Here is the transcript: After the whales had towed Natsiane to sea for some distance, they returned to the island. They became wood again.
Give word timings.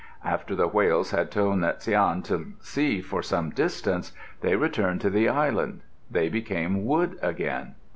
After 0.25 0.55
the 0.55 0.67
whales 0.67 1.11
had 1.11 1.29
towed 1.29 1.59
Natsiane 1.59 2.23
to 2.23 2.53
sea 2.59 3.01
for 3.01 3.21
some 3.21 3.51
distance, 3.51 4.13
they 4.39 4.55
returned 4.55 4.99
to 5.01 5.11
the 5.11 5.29
island. 5.29 5.81
They 6.09 6.27
became 6.27 6.83
wood 6.85 7.19
again. 7.21 7.75